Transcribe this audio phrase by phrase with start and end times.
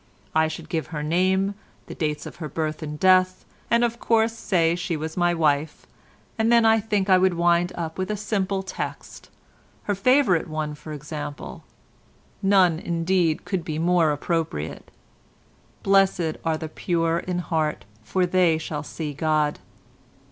[0.33, 1.53] I should give her name,
[1.85, 5.85] the dates of her birth and death, and of course say she was my wife,
[6.39, 10.91] and then I think I should wind up with a simple text—her favourite one for
[10.91, 11.63] example,
[12.41, 14.89] none indeed could be more appropriate,
[15.83, 19.59] 'Blessed are the pure in heart for they shall see God.